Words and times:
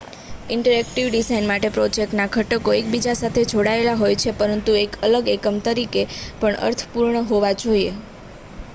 interactive 0.49 1.09
design 1.09 1.49
માટે 1.49 1.69
પ્રોજેક્ટના 1.73 2.25
ઘટકો 2.31 2.73
એકબીજા 2.77 3.15
સાથે 3.15 3.43
જોડાયેલા 3.45 3.95
હોય 3.99 4.19
છે 4.19 4.35
પરંતુ 4.39 4.77
એક 4.79 4.97
અલગ 5.05 5.29
એકમ 5.31 5.59
તરીકે 5.63 6.07
પણ 6.39 6.61
અર્થપૂર્ણ 6.65 7.29
હોવા 7.29 7.53
જોઈએ 7.61 7.93